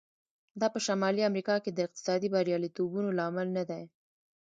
دا 0.59 0.67
په 0.73 0.79
شمالي 0.85 1.21
امریکا 1.29 1.55
کې 1.63 1.71
د 1.73 1.79
اقتصادي 1.87 2.27
بریالیتوبونو 2.35 3.09
لامل 3.19 3.47
نه 3.57 3.63
دی. 3.69 3.83